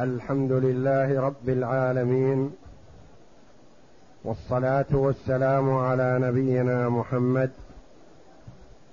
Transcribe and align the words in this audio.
الحمد 0.00 0.52
لله 0.52 1.20
رب 1.20 1.48
العالمين 1.48 2.50
والصلاة 4.24 4.86
والسلام 4.92 5.76
على 5.76 6.18
نبينا 6.22 6.88
محمد 6.88 7.50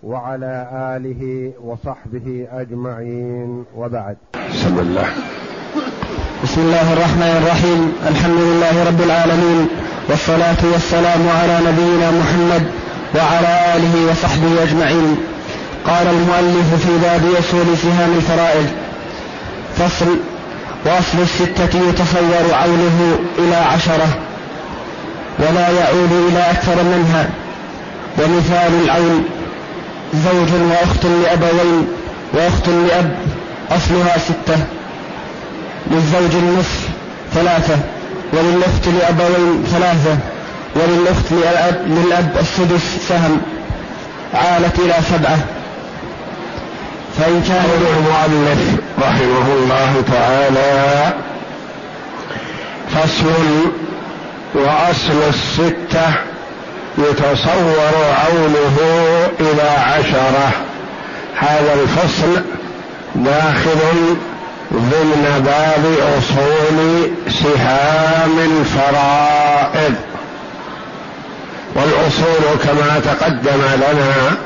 وعلى 0.04 0.70
آله 0.98 1.52
وصحبه 1.64 2.48
أجمعين 2.52 3.66
وبعد. 3.76 4.18
بسم 4.52 4.80
الله 4.80 5.08
بسم 6.44 6.62
الله 6.62 6.94
الرحمن 6.94 7.34
الرحيم 7.42 7.94
الحمد 8.12 8.40
لله 8.40 8.88
رب 8.88 9.02
العالمين 9.02 9.68
والصلاة 10.10 10.62
والسلام 10.74 11.30
على 11.30 11.60
نبينا 11.68 12.12
محمد 12.12 12.64
وعلى 13.16 13.76
آله 13.76 14.12
وصحبه 14.12 14.64
أجمعين. 14.64 15.18
قال 15.86 16.08
المؤلف 16.08 16.68
في 16.86 16.94
باب 17.02 17.24
أصول 17.40 17.78
سهام 17.78 18.12
الفرائض 18.18 18.68
فصل 19.76 20.29
وأصل 20.86 21.18
الستة 21.22 21.90
يتصور 21.90 22.54
عوله 22.54 23.20
إلى 23.40 23.56
عشرة 23.56 24.08
ولا 25.40 25.70
يعود 25.70 26.12
إلى 26.30 26.52
أكثر 26.52 26.76
منها 26.84 27.30
ومثال 28.18 28.84
العون 28.84 29.26
زوج 30.14 30.62
وأخت 30.70 31.06
لأبوين 31.06 31.88
وأخت 32.34 32.68
لأب 32.68 33.16
أصلها 33.72 34.18
ستة 34.18 34.58
للزوج 35.92 36.32
النصف 36.36 36.90
ثلاثة 37.34 37.78
وللأخت 38.34 38.88
لأبوين 38.88 39.64
ثلاثة 39.72 40.18
وللأخت 40.76 41.32
للأب, 41.32 41.82
للأب 41.88 42.38
السدس 42.40 43.08
سهم 43.10 43.42
عالت 44.34 44.80
إلى 44.80 44.94
سبعة. 45.12 45.38
كان 47.20 47.70
المؤلف 47.98 48.76
رحمه 49.02 49.54
الله 49.54 50.04
تعالى 50.12 51.14
فصل 52.90 53.26
وأصل 54.54 55.22
الستة 55.30 56.14
يتصور 56.98 57.96
عونه 58.26 58.78
إلى 59.40 59.70
عشرة. 59.70 60.52
هذا 61.36 61.74
الفصل 61.82 62.42
داخل 63.16 64.16
ضمن 64.74 65.44
باب 65.46 65.86
أصول 66.18 67.10
سهام 67.30 68.40
الفرائض. 68.40 69.96
والأصول 71.76 72.58
كما 72.64 73.02
تقدم 73.06 73.62
لنا 73.76 74.38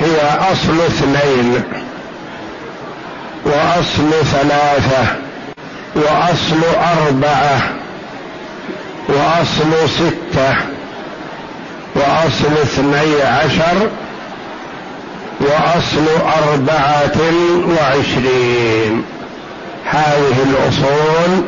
هي 0.00 0.16
أصل 0.52 0.80
اثنين 0.80 1.62
وأصل 3.44 4.10
ثلاثة 4.24 5.04
وأصل 5.94 6.60
أربعة 7.06 7.60
وأصل 9.08 9.88
ستة 9.88 10.54
وأصل 11.94 12.52
اثني 12.62 13.22
عشر 13.22 13.90
وأصل 15.40 16.06
أربعة 16.42 17.20
وعشرين. 17.68 19.04
هذه 19.84 20.36
الأصول 20.42 21.44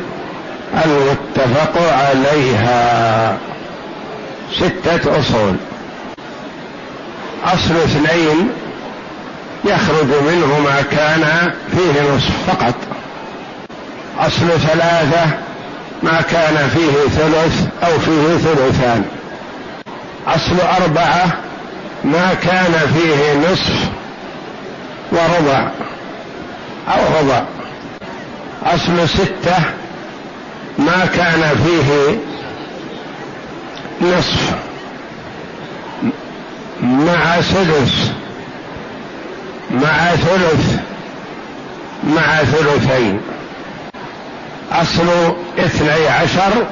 المتفق 0.85 1.93
عليها. 1.93 3.37
ستة 4.59 5.19
أصول. 5.19 5.55
أصل 7.45 7.75
اثنين 7.75 8.49
يخرج 9.65 10.07
منه 10.27 10.59
ما 10.59 10.81
كان 10.91 11.53
فيه 11.71 12.01
نصف 12.15 12.31
فقط. 12.47 12.75
أصل 14.19 14.47
ثلاثة 14.59 15.25
ما 16.03 16.21
كان 16.21 16.69
فيه 16.69 17.09
ثلث 17.09 17.67
أو 17.83 17.99
فيه 17.99 18.37
ثلثان. 18.37 19.05
أصل 20.27 20.55
أربعة 20.81 21.37
ما 22.03 22.33
كان 22.33 22.73
فيه 22.93 23.51
نصف 23.51 23.89
وربع 25.11 25.71
أو 26.87 27.19
ربع. 27.19 27.43
أصل 28.65 29.09
ستة 29.09 29.55
ما 30.79 31.05
كان 31.15 31.49
فيه 31.65 32.17
نصف. 34.07 34.72
مع 36.83 37.41
سدس 37.41 38.11
مع 39.71 40.15
ثلث 40.15 40.79
مع 42.03 42.37
ثلثين. 42.37 43.21
أصل 44.71 45.35
اثني 45.59 46.07
عشر 46.07 46.65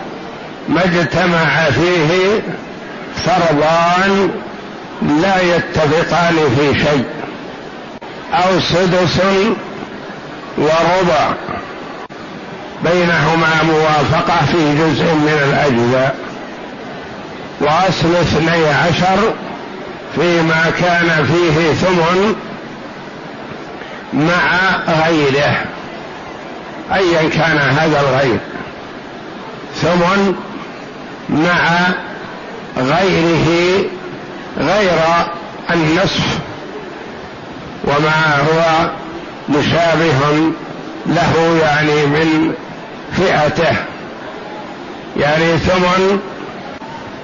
ما 0.69 0.85
اجتمع 0.85 1.65
فيه 1.65 2.41
فرضان 3.25 4.29
لا 5.21 5.41
يتفقان 5.41 6.35
في 6.57 6.79
شيء 6.79 7.05
أو 8.33 8.59
سدس 8.59 9.21
وربع. 10.57 11.33
بينهما 12.83 13.63
موافقة 13.63 14.45
في 14.45 14.75
جزء 14.75 15.03
من 15.03 15.39
الأجزاء. 15.49 16.15
وأصل 17.61 18.15
اثني 18.15 18.67
عشر 18.67 19.33
فيما 20.15 20.71
كان 20.79 21.25
فيه 21.25 21.73
ثمن 21.73 22.35
مع 24.13 24.75
غيره 24.87 25.65
ايا 26.93 27.29
كان 27.29 27.57
هذا 27.57 27.99
الغير. 28.01 28.39
ثمن 29.81 30.35
مع 31.29 31.69
غيره 32.77 33.83
غير 34.57 34.99
النصف 35.71 36.39
وما 37.83 38.37
هو 38.37 38.89
مشابه 39.49 40.51
له 41.05 41.59
يعني 41.61 42.05
من 42.05 42.53
فئته. 43.17 43.75
يعني 45.17 45.57
ثمن 45.57 46.19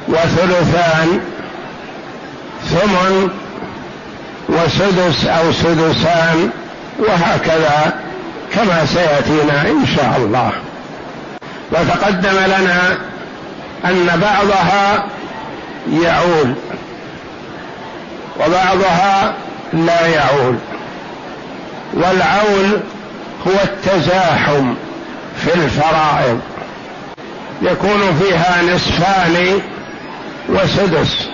وثلثان 0.07 1.19
ثمن 2.65 3.29
وسدس 4.49 5.25
أو 5.25 5.51
سدسان 5.51 6.49
وهكذا 6.99 7.93
كما 8.53 8.85
سيأتينا 8.85 9.61
إن 9.61 9.85
شاء 9.95 10.13
الله. 10.17 10.51
وتقدم 11.71 12.37
لنا 12.45 12.97
أن 13.85 14.21
بعضها 14.21 15.05
يعول 16.01 16.53
وبعضها 18.39 19.33
لا 19.73 20.07
يعول. 20.07 20.55
والعول 21.93 22.79
هو 23.47 23.53
التزاحم 23.63 24.73
في 25.37 25.53
الفرائض. 25.53 26.39
يكون 27.61 28.19
فيها 28.21 28.61
نصفان 28.63 29.61
وسدس. 30.49 31.27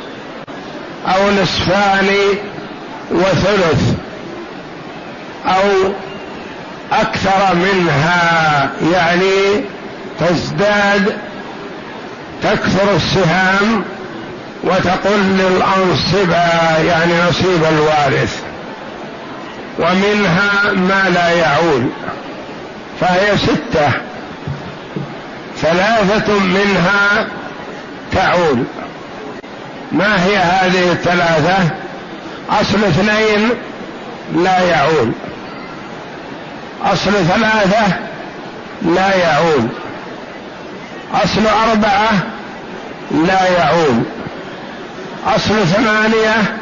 أو 1.07 1.31
نصفان 1.41 2.09
وثلث 3.11 3.93
أو 5.45 5.91
أكثر 6.91 7.55
منها 7.55 8.69
يعني 8.93 9.63
تزداد 10.19 11.17
تكثر 12.43 12.95
السهام 12.95 13.83
وتقل 14.63 15.41
الأنصبة 15.41 16.77
يعني 16.83 17.13
نصيب 17.29 17.63
الوارث. 17.63 18.41
ومنها 19.79 20.71
ما 20.71 21.09
لا 21.09 21.29
يعول 21.29 21.87
فهي 23.01 23.37
ستة. 23.37 23.91
ثلاثة 25.61 26.39
منها 26.39 27.27
تعول. 28.11 28.63
ما 29.93 30.25
هي 30.25 30.37
هذه 30.37 30.91
الثلاثة؟ 30.91 31.57
أصل 32.49 32.83
اثنين 32.83 33.49
لا 34.35 34.59
يعول. 34.61 35.11
أصل 36.83 37.11
ثلاثة 37.11 37.97
لا 38.81 39.15
يعود 39.15 39.69
أصل 41.13 41.41
أربعة 41.69 42.09
لا 43.11 43.47
يعود 43.57 44.03
أصل 45.35 45.67
ثمانية 45.67 46.57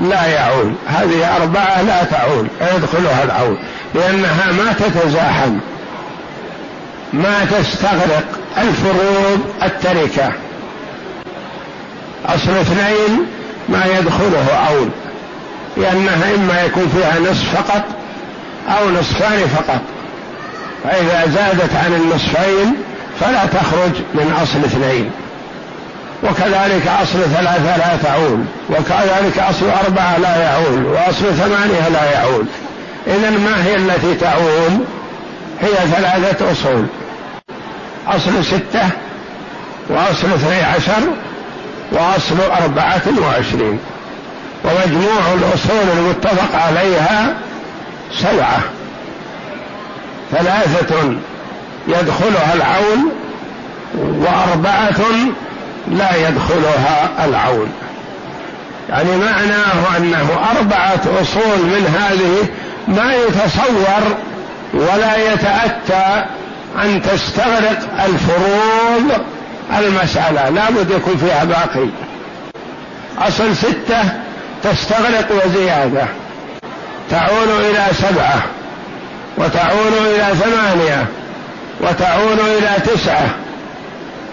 لا 0.00 0.26
يعود 0.26 0.74
هذه 0.86 1.36
أربعة 1.36 1.82
لا 1.82 2.04
تعود 2.04 2.48
يدخلها 2.76 3.24
العود 3.24 3.58
لأنها 3.94 4.52
ما 4.52 4.72
تتزاحم. 4.72 5.58
ما 7.12 7.44
تستغرق. 7.44 8.24
الفروض 8.58 9.40
التركة. 9.62 10.32
أصل 12.26 12.50
اثنين 12.50 13.26
ما 13.68 13.84
يدخله 13.98 14.54
عود 14.54 14.90
لأنها 15.76 16.34
إما 16.34 16.62
يكون 16.62 16.88
فيها 16.88 17.30
نصف 17.30 17.54
فقط 17.54 17.82
أو 18.68 18.90
نصفان 18.90 19.48
فقط. 19.48 19.80
فإذا 20.84 21.24
زادت 21.26 21.76
عن 21.84 21.94
النصفين 21.94 22.74
فلا 23.20 23.46
تخرج 23.46 23.92
من 24.14 24.36
أصل 24.42 24.58
اثنين. 24.58 25.10
وكذلك 26.22 26.86
أصل 27.02 27.18
ثلاثة 27.34 27.76
لا 27.76 27.96
تعول 28.02 28.44
وكذلك 28.70 29.38
أصل 29.38 29.66
أربعة 29.84 30.18
لا 30.18 30.36
يعول 30.36 30.84
وأصل 30.84 31.34
ثمانية 31.34 31.88
لا 31.88 32.12
يعول 32.12 32.44
إذا 33.06 33.30
ما 33.30 33.64
هي 33.64 33.74
التي 33.76 34.14
تعول 34.14 34.84
هي 35.60 35.88
ثلاثة 35.96 36.52
أصول. 36.52 36.86
أصل 38.08 38.44
ستة 38.44 38.88
وأصل 39.90 40.32
اثني 40.34 40.62
عشر 40.62 41.02
وأصل 41.92 42.40
أربعة 42.62 43.02
وعشرين 43.22 43.78
ومجموع 44.64 45.20
الأصول 45.34 45.98
المتفق 45.98 46.58
عليها 46.58 47.34
سبعة. 48.12 48.60
ثلاثة 50.32 51.14
يدخلها 51.88 52.54
العون 52.54 53.12
وأربعة 53.94 55.00
لا 55.88 56.28
يدخلها 56.28 57.24
العون. 57.24 57.72
يعني 58.88 59.16
معناه 59.16 59.96
أنه 59.96 60.28
أربعة 60.56 61.00
أصول 61.22 61.58
من 61.66 61.94
هذه 62.00 62.48
ما 62.88 63.14
يتصور 63.14 64.16
ولا 64.74 65.32
يتأتى 65.32 66.24
أن 66.82 67.02
تستغرق 67.02 68.04
الفروض 68.04 69.24
المسألة 69.78 70.48
لا 70.48 70.70
بد 70.70 70.90
يكون 70.90 71.16
فيها 71.16 71.44
باقي. 71.44 71.88
أصل 73.18 73.56
ستة 73.56 74.02
تستغرق 74.62 75.44
وزيادة. 75.44 76.06
تعود 77.10 77.48
إلى 77.48 77.84
سبعة 77.92 78.42
وتعود 79.38 79.92
إلى 79.92 80.26
ثمانية 80.34 81.06
وتعود 81.80 82.38
إلى 82.38 82.70
تسعة 82.86 83.26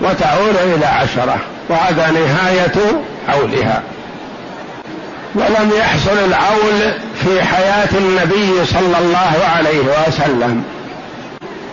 وتعود 0.01 0.55
إلى 0.75 0.85
عشرة. 0.85 1.37
وهذا 1.69 2.11
نهاية 2.11 3.01
عولها 3.29 3.81
ولم 5.35 5.71
يحصل 5.77 6.17
العول 6.25 6.93
في 7.23 7.43
حياة 7.43 7.89
النبي 7.93 8.65
صلى 8.65 8.97
الله 8.99 9.47
عليه 9.55 10.07
وسلم. 10.07 10.63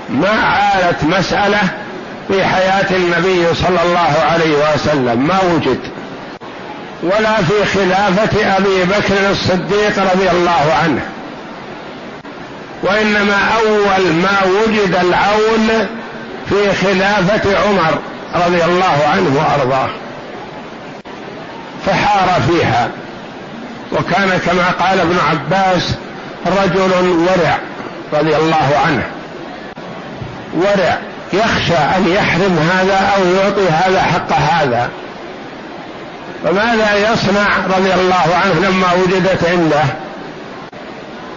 ما 0.08 0.30
عالت 0.30 1.04
مسألة 1.04 1.60
في 2.28 2.44
حياة 2.44 2.86
النبي 2.90 3.54
صلى 3.54 3.82
الله 3.84 4.14
عليه 4.32 4.74
وسلم 4.74 5.26
ما 5.26 5.38
وجد. 5.54 5.78
ولا 7.02 7.36
في 7.36 7.64
خلافة 7.74 8.56
أبي 8.56 8.84
بكر 8.84 9.30
الصديق 9.30 10.12
رضي 10.14 10.30
الله 10.30 10.74
عنه. 10.82 11.02
وإنما 12.82 13.38
أول 13.58 14.12
ما 14.12 14.38
وجد 14.44 14.94
العون 14.94 15.86
في 16.48 16.86
خلافة 16.86 17.58
عمر 17.58 17.98
رضي 18.46 18.64
الله 18.64 19.08
عنه 19.12 19.36
وأرضاه. 19.36 19.88
فحار 21.86 22.42
فيها. 22.48 22.88
وكان 23.92 24.40
كما 24.46 24.70
قال 24.70 25.00
ابن 25.00 25.16
عباس 25.30 25.94
رجل 26.46 27.08
ورع 27.08 27.58
رضي 28.12 28.36
الله 28.36 28.80
عنه. 28.86 29.02
ورع. 30.56 30.98
يخشى 31.32 31.76
أن 31.96 32.08
يحرم 32.08 32.58
هذا 32.72 33.12
أو 33.16 33.24
يعطي 33.24 33.68
هذا 33.68 34.02
حق 34.02 34.32
هذا. 34.32 34.90
فماذا 36.44 37.12
يصنع 37.12 37.46
رضي 37.76 37.94
الله 37.94 38.36
عنه 38.44 38.68
لما 38.68 38.92
وجدت 38.92 39.48
عنده؟ 39.48 39.84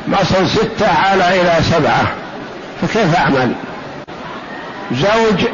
مصل 0.08 0.50
ستة 0.50 0.88
على 0.88 1.42
إلى 1.42 1.54
سبعة. 1.72 2.04
فكيف 2.82 3.16
أعمل؟ 3.16 3.54
زوج 4.92 5.46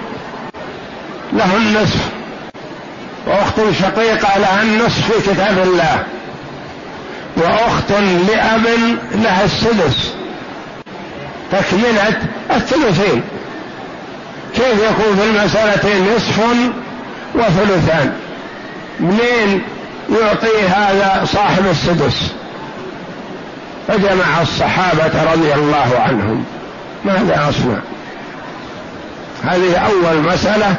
له 1.33 1.55
النصف 1.57 2.09
وأخت 3.27 3.55
شقيقة 3.81 4.37
لها 4.39 4.61
النصف 4.61 5.11
في 5.11 5.31
كتاب 5.31 5.57
الله 5.63 6.03
وأخت 7.37 7.91
لأب 8.27 8.65
لها 9.11 9.43
السدس. 9.43 10.13
تكملة 11.51 12.21
الثلثين. 12.51 13.23
كيف 14.57 14.83
يكون 14.91 15.15
في 15.15 15.23
المسألة 15.23 16.15
نصف 16.15 16.39
وثلثان؟ 17.35 18.13
منين 18.99 19.61
يعطي 20.21 20.67
هذا 20.67 21.25
صاحب 21.25 21.65
السدس؟ 21.71 22.31
فجمع 23.87 24.41
الصحابة 24.41 25.33
رضي 25.33 25.53
الله 25.53 25.99
عنهم. 25.99 26.45
ماذا 27.05 27.49
أصنع؟ 27.49 27.77
هذه 29.43 29.77
أول 29.77 30.21
مسألة 30.33 30.75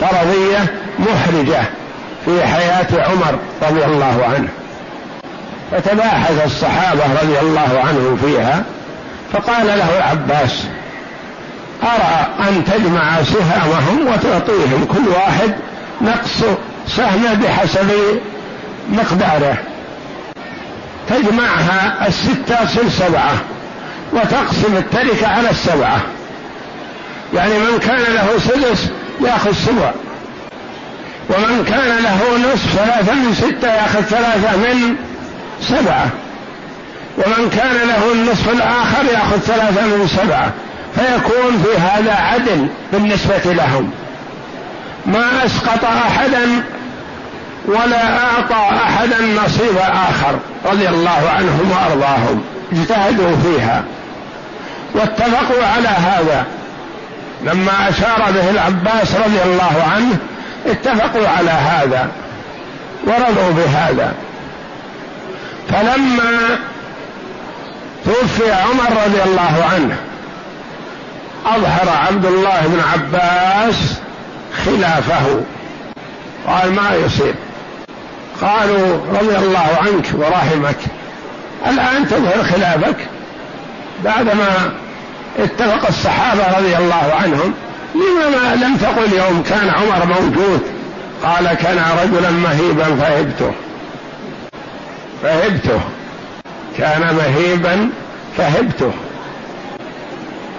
فرضية 0.00 0.66
محرجة 0.98 1.62
في 2.24 2.46
حياة 2.46 2.86
عمر 2.92 3.38
رضي 3.62 3.84
الله 3.84 4.24
عنه. 4.34 4.48
فتباحث 5.70 6.44
الصحابة 6.46 7.02
رضي 7.22 7.38
الله 7.40 7.82
عنهم 7.84 8.16
فيها 8.16 8.64
فقال 9.32 9.66
له 9.66 9.98
العباس 9.98 10.64
أرى 11.82 12.48
أن 12.48 12.64
تجمع 12.64 13.22
سهامهم 13.22 14.06
وتعطيهم 14.06 14.84
كل 14.84 15.08
واحد 15.08 15.54
نقص 16.00 16.44
سهمه 16.86 17.34
بحسب 17.34 17.90
مقداره. 18.88 19.56
تجمعها 21.08 22.08
الستة 22.08 22.64
تصير 22.64 22.88
سبعة 22.88 23.32
وتقسم 24.12 24.76
التركة 24.76 25.26
على 25.26 25.50
السبعة. 25.50 26.00
يعني 27.34 27.58
من 27.58 27.78
كان 27.78 28.14
له 28.14 28.28
سدس 28.38 28.90
يأخذ 29.20 29.52
سبع. 29.52 29.92
ومن 31.30 31.64
كان 31.64 32.02
له 32.02 32.52
نصف 32.52 32.76
ثلاثة 32.76 33.14
من 33.14 33.34
ستة 33.34 33.74
يأخذ 33.74 34.00
ثلاثة 34.00 34.56
من 34.56 34.96
سبعة. 35.62 36.08
ومن 37.18 37.50
كان 37.50 37.88
له 37.88 38.12
النصف 38.12 38.50
الآخر 38.50 39.04
يأخذ 39.12 39.38
ثلاثة 39.38 39.86
من 39.86 40.08
سبعة. 40.08 40.52
فيكون 40.98 41.62
في 41.64 41.80
هذا 41.80 42.14
عدل 42.14 42.68
بالنسبة 42.92 43.52
لهم. 43.52 43.90
ما 45.06 45.44
أسقط 45.46 45.84
أحدا 45.84 46.62
ولا 47.66 48.24
أعطى 48.24 48.76
أحدا 48.76 49.16
نصيب 49.44 49.76
آخر 49.78 50.38
رضي 50.64 50.88
الله 50.88 51.30
عنهم 51.36 51.70
وأرضاهم. 51.70 52.42
اجتهدوا 52.72 53.36
فيها 53.36 53.84
واتفقوا 54.94 55.64
على 55.76 55.88
هذا. 55.88 56.46
لما 57.44 57.88
أشار 57.88 58.30
به 58.34 58.50
العباس 58.50 59.14
رضي 59.14 59.42
الله 59.44 59.84
عنه 59.94 60.16
اتفقوا 60.66 61.28
على 61.28 61.50
هذا 61.50 62.08
ورضوا 63.06 63.52
بهذا. 63.52 64.12
فلما 65.68 66.58
توفي 68.04 68.52
عمر 68.52 69.02
رضي 69.06 69.22
الله 69.22 69.64
عنه 69.74 69.96
أظهر 71.56 71.88
عبد 72.08 72.24
الله 72.26 72.60
بن 72.66 72.80
عباس 72.92 73.94
خلافه. 74.64 75.40
قال 76.46 76.72
ما 76.72 76.94
يصير. 76.94 77.34
قالوا 78.40 78.96
رضي 79.20 79.36
الله 79.36 79.78
عنك 79.80 80.06
ورحمك. 80.14 80.78
الآن 81.66 82.08
تظهر 82.08 82.44
خلافك. 82.44 82.96
بعدما 84.04 84.72
اتفق 85.38 85.88
الصحابة 85.88 86.58
رضي 86.58 86.76
الله 86.76 87.14
عنهم 87.22 87.54
لما 87.94 88.64
لم 88.64 88.76
تقل 88.76 89.12
يوم 89.12 89.42
كان 89.42 89.70
عمر 89.70 90.06
موجود 90.06 90.60
قال 91.24 91.54
كان 91.54 91.78
رجلا 92.02 92.30
مهيبا 92.30 92.84
فهبته. 92.84 93.52
فهبته. 95.22 95.80
كان 96.78 97.14
مهيبا 97.16 97.90
فهبته. 98.36 98.92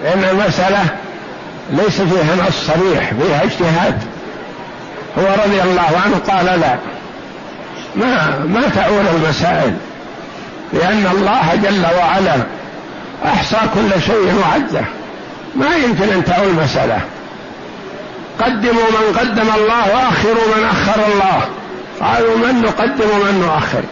لأن 0.02 0.24
المسألة 0.24 0.84
ليس 1.70 2.00
فيها 2.00 2.48
نص 2.48 2.66
صريح 2.66 3.12
فيها 3.22 3.44
اجتهاد. 3.44 4.02
هو 5.18 5.24
رضي 5.46 5.62
الله 5.62 6.00
عنه 6.04 6.20
قال 6.28 6.60
لا 6.60 6.76
ما 7.96 8.38
ما 8.46 8.62
تعول 8.76 9.04
المسائل 9.14 9.76
لأن 10.72 11.06
الله 11.12 11.54
جل 11.62 11.86
وعلا 11.98 12.36
أحصى 13.24 13.56
كل 13.74 14.02
شيء 14.02 14.42
وعده. 14.42 14.84
ما 15.56 15.76
يمكن 15.76 16.08
أن 16.08 16.24
تعول 16.24 16.52
مسألة. 16.52 17.00
قدموا 18.40 18.90
من 18.90 19.18
قدم 19.18 19.48
الله 19.56 19.94
وأخروا 19.94 20.56
من 20.56 20.64
أخر 20.70 21.12
الله. 21.12 21.42
قالوا 22.00 22.36
من 22.36 22.62
نقدم 22.62 23.10
ومن 23.10 23.40
نؤخر؟ 23.40 23.82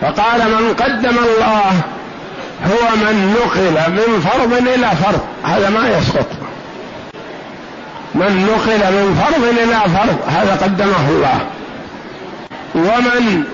فقال 0.00 0.40
من 0.40 0.74
قدم 0.74 1.18
الله 1.18 1.80
هو 2.64 2.96
من 2.96 3.34
نقل 3.34 3.92
من 3.92 4.20
فرض 4.20 4.52
إلى 4.52 4.90
فرض. 5.04 5.20
هذا 5.44 5.70
ما 5.70 5.88
يسقط. 5.88 6.26
من 8.14 8.46
نقل 8.46 8.92
من 8.92 9.24
فرض 9.24 9.44
إلى 9.44 9.96
فرض 9.96 10.18
هذا 10.28 10.58
قدمه 10.62 11.08
الله. 11.08 11.40
ومن 12.74 13.44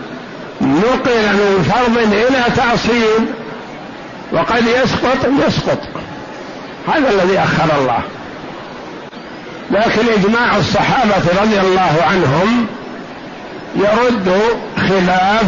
نقل 0.61 1.33
من 1.33 1.73
فرض 1.75 1.99
إلى 1.99 2.45
تعصيب 2.57 3.27
وقد 4.33 4.65
يسقط 4.67 5.29
يسقط. 5.47 5.79
هذا 6.89 7.11
الذي 7.11 7.39
أخر 7.39 7.79
الله. 7.79 8.01
لكن 9.71 10.03
إجماع 10.13 10.57
الصحابة 10.57 11.43
رضي 11.43 11.61
الله 11.61 12.05
عنهم 12.11 12.67
يرد 13.77 14.43
خلاف 14.77 15.45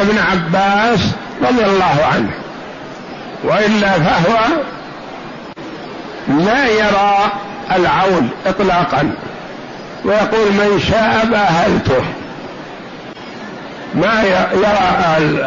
ابن 0.00 0.18
عباس 0.18 1.00
رضي 1.42 1.64
الله 1.64 2.06
عنه. 2.14 2.30
وإلا 3.44 3.90
فهو 3.90 4.38
لا 6.28 6.68
يرى 6.68 7.16
العول 7.76 8.26
اطلاقا. 8.46 9.10
ويقول 10.04 10.52
من 10.52 10.80
شاء 10.90 11.26
بأهلته. 11.30 12.04
ما 13.94 14.22
يرى 14.54 14.78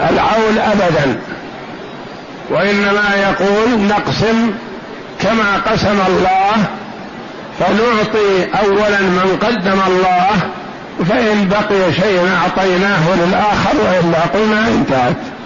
العول 0.09 0.59
ابدا. 0.59 1.19
وإنما 2.49 3.15
يقول 3.15 3.79
نقسم 3.87 4.51
كما 5.19 5.61
قسم 5.71 5.99
الله 6.07 6.65
فنعطي 7.59 8.59
اولا 8.63 9.01
من 9.01 9.37
قدم 9.41 9.79
الله 9.87 10.29
فإن 11.09 11.49
بقي 11.49 11.93
شيء 11.93 12.29
أعطيناه 12.41 13.15
للآخر 13.15 13.75
وإلا 13.77 14.19
قلنا 14.19 14.67
انتهت. 14.67 15.40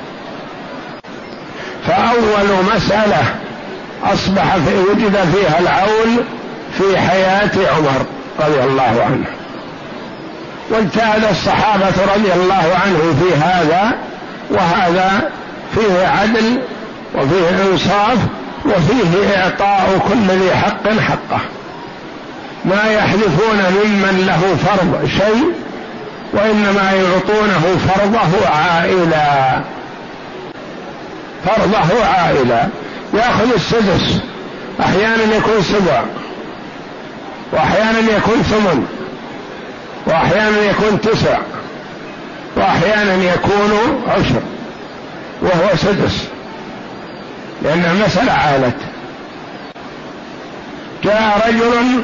فأول 1.88 2.76
مسألة 2.76 3.24
أصبح 4.04 4.56
في 4.56 4.78
وجد 4.90 5.18
فيها 5.34 5.60
العول 5.60 6.24
في 6.78 6.98
حياة 6.98 7.52
عمر 7.78 8.06
رضي 8.40 8.64
الله 8.64 9.04
عنه. 9.06 9.26
واجتهد 10.70 11.24
الصحابة 11.32 12.14
رضي 12.16 12.34
الله 12.34 12.80
عنه 12.86 13.16
في 13.22 13.36
هذا 13.36 13.92
وهذا 14.52 15.30
فيه 15.76 16.08
عدل 16.08 16.62
وفيه 17.16 17.50
إنصاف 17.50 18.18
وفيه 18.66 19.38
إعطاء 19.38 20.00
كل 20.10 20.34
ذي 20.34 20.56
حق 20.56 20.88
حقه. 20.88 21.40
ما 22.66 22.92
يحذفون 22.92 23.58
ممن 23.58 24.24
له 24.28 24.56
فرض 24.66 25.10
شيء 25.18 25.54
وإنما 26.34 26.92
يعطونه 26.92 27.78
فرضه 27.88 28.50
عائلا. 28.50 29.62
فرضه 31.46 32.06
عائلا 32.06 32.68
يأخذ 33.14 33.54
السدس. 33.54 34.20
أحيانا 34.80 35.36
يكون 35.38 35.62
سبع. 35.62 36.04
وأحيانا 37.52 38.00
يكون 38.00 38.42
ثمن. 38.42 38.86
وأحيانا 40.08 40.62
يكون 40.62 41.02
تسع. 41.02 41.38
وأحيانا 42.56 43.14
يكون 43.14 44.02
عشر. 44.08 44.42
وهو 45.42 45.76
سدس. 45.76 46.28
لأن 47.64 47.86
المسألة 47.86 48.32
عالت 48.32 48.78
جاء 51.04 51.48
رجل 51.48 52.02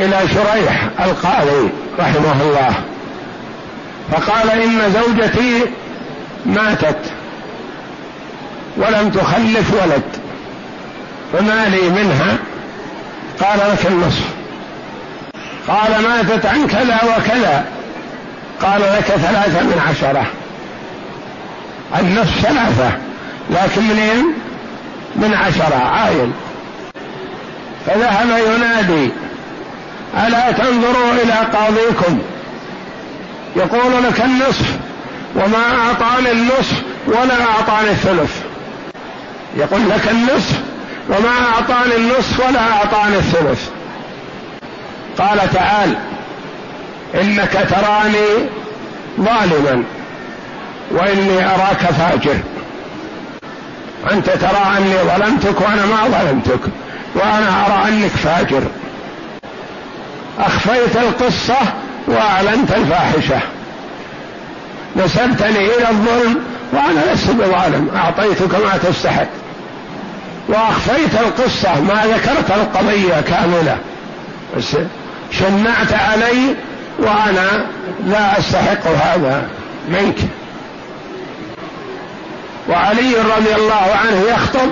إلى 0.00 0.20
شريح 0.28 0.88
القاضي 1.00 1.68
رحمه 1.98 2.42
الله. 2.42 2.74
فقال 4.12 4.50
إن 4.50 4.92
زوجتي 4.92 5.60
ماتت. 6.46 7.11
ولم 8.82 9.10
تخلف 9.10 9.74
ولد. 9.82 10.02
فما 11.32 11.66
لي 11.68 11.90
منها؟ 11.90 12.36
قال 13.40 13.58
لك 13.72 13.86
النصف. 13.86 14.24
قال 15.68 16.02
ماتت 16.02 16.46
عن 16.46 16.66
كذا 16.66 17.00
وكذا. 17.04 17.64
قال 18.62 18.80
لك 18.80 19.04
ثلاثة 19.04 19.62
من 19.62 19.82
عشرة. 19.88 20.26
النصف 21.98 22.40
ثلاثة 22.40 22.90
لكن 23.50 23.82
منين 23.82 24.34
من 25.16 25.34
عشرة 25.34 25.76
عاين. 25.76 26.32
فذهب 27.86 28.28
ينادي 28.28 29.10
ألا 30.26 30.52
تنظروا 30.52 31.12
إلى 31.12 31.32
قاضيكم؟ 31.32 32.18
يقول 33.56 34.04
لك 34.08 34.20
النصف 34.24 34.76
وما 35.36 35.76
أعطاني 35.78 36.32
النصف 36.32 36.82
ولا 37.06 37.44
أعطاني 37.44 37.90
الثلث. 37.90 38.41
يقول 39.56 39.90
لك 39.90 40.08
النصف 40.10 40.60
وما 41.08 41.46
أعطاني 41.54 41.96
النصف 41.96 42.48
ولا 42.48 42.60
أعطاني 42.72 43.16
الثلث. 43.16 43.68
قال 45.18 45.38
تعال 45.52 45.94
إنك 47.14 47.66
تراني 47.70 48.48
ظالما 49.20 49.84
وإني 50.90 51.46
أراك 51.46 51.78
فاجر. 51.78 52.36
أنت 54.10 54.30
ترى 54.30 54.76
أني 54.78 54.94
ظلمتك 54.94 55.60
وأنا 55.60 55.86
ما 55.86 56.18
ظلمتك 56.18 56.60
وأنا 57.14 57.66
أرى 57.66 57.88
أنك 57.88 58.10
فاجر. 58.10 58.62
أخفيت 60.38 60.96
القصة 60.96 61.58
وأعلنت 62.06 62.72
الفاحشة. 62.72 63.40
نسبتني 64.96 65.66
إلى 65.66 65.90
الظلم 65.90 66.38
وأنا 66.72 67.14
لست 67.14 67.30
بظالم 67.30 67.90
أعطيتك 67.96 68.54
ما 68.54 68.76
تستحق. 68.76 69.41
وأخفيت 70.48 71.14
القصة 71.14 71.80
ما 71.80 72.02
ذكرت 72.06 72.50
القضية 72.50 73.20
كاملة. 73.20 73.76
بس 74.56 74.76
شنعت 75.32 75.92
علي 75.92 76.54
وأنا 76.98 77.66
لا 78.06 78.38
أستحق 78.38 78.86
هذا 78.86 79.48
منك. 79.88 80.16
وعلي 82.68 83.14
رضي 83.14 83.54
الله 83.54 83.96
عنه 84.04 84.22
يخطب 84.30 84.70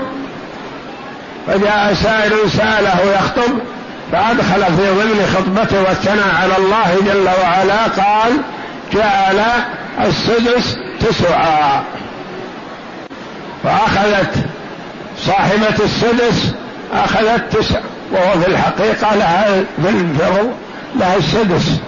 فجاء 1.46 1.94
سائل 1.94 2.50
سأله 2.50 3.00
يخطب 3.14 3.58
فأدخل 4.12 4.64
في 4.64 4.90
ضمن 4.90 5.34
خطبته 5.36 5.82
والثناء 5.82 6.34
على 6.42 6.56
الله 6.56 6.96
جل 7.06 7.28
وعلا 7.42 7.82
قال 7.86 8.32
جعل 8.92 9.40
السدس 10.00 10.76
تسعا. 11.00 11.82
فأخذت 13.64 14.34
صاحبة 15.26 15.84
السدس 15.84 16.54
أخذت 16.92 17.56
تسع 17.56 17.80
وهو 18.12 18.40
في 18.40 18.48
الحقيقة 18.48 19.14
لها 19.14 19.64
بالفرض 19.78 20.50
لها 20.96 21.16
السدس 21.16 21.80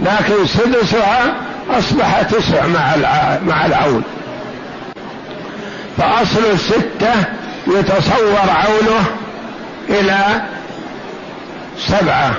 لكن 0.00 0.46
سدسها 0.46 1.34
أصبح 1.70 2.22
تسع 2.22 2.66
مع 2.66 2.96
مع 3.46 3.66
العون. 3.66 4.02
فأصل 5.98 6.44
الستة 6.52 7.12
يتصور 7.66 8.50
عونه 8.50 9.04
إلى 9.88 10.18
سبعة 11.78 12.32